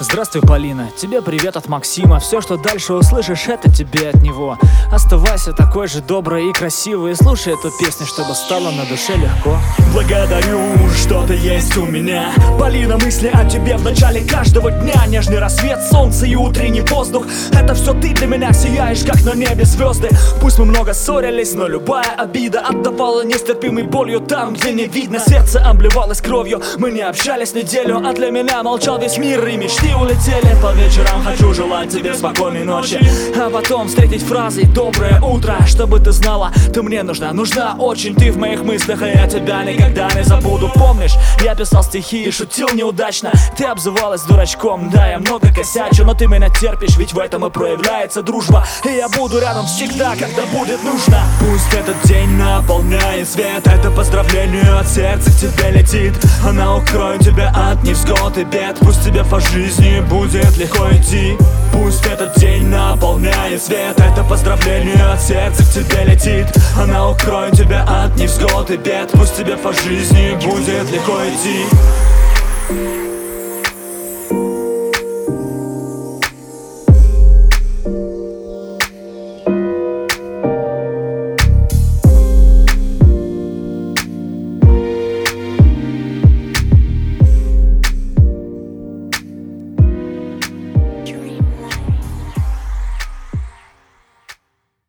[0.00, 2.20] Здравствуй, Полина, тебе привет от Максима.
[2.20, 4.56] Все, что дальше услышишь, это тебе от него.
[4.92, 9.58] Оставайся такой же доброй и красивой И слушай эту песню, чтобы стало на душе легко.
[9.92, 10.60] Благодарю,
[10.96, 12.32] что ты есть у меня.
[12.60, 15.04] Полина, мысли о тебе в начале каждого дня.
[15.08, 17.26] Нежный рассвет, солнце и утренний воздух
[17.68, 20.08] Это все ты для меня сияешь, как на небе звезды
[20.40, 25.18] Пусть мы много ссорились, но любая обида Отдавала нестерпимой болью там, где не видно.
[25.18, 29.94] Сердце обливалось кровью, мы не общались неделю А для меня молчал весь мир и мечты
[29.94, 30.56] улетели.
[30.62, 32.98] По вечерам Хочу желать тебе спокойной ночи
[33.38, 38.14] А потом встретить фразой Доброе утро Чтобы ты знала, ты мне нужна Нужна очень.
[38.14, 40.70] Ты в моих мыслях И я тебя никогда не забуду.
[40.74, 43.30] Помнишь, я писал стихи и шутил неудачно?
[43.58, 47.50] Ты обзывалась дурачком Да, я много косячу Но ты меня терпишь, ведь в этом и
[47.58, 48.64] проявляется дружба.
[48.84, 51.22] И я буду рядом всегда, когда будет нужно.
[51.40, 53.66] Пусть этот день наполняет свет.
[53.66, 56.14] Это поздравление от сердца к тебе летит.
[56.46, 58.78] Она укроет тебя от невзгод и бед.
[58.80, 61.36] Пусть тебе по жизни будет легко идти.
[61.72, 63.98] Пусть этот день наполняет свет.
[63.98, 66.46] Это поздравление от сердца к тебе летит.
[66.80, 69.10] Она укроет тебя от невзгод и бед.
[69.12, 73.07] Пусть тебе по жизни будет легко идти